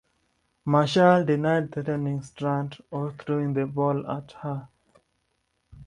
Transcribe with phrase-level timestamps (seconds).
[0.65, 4.67] Marshall denied threatening Strand or throwing the ball at her.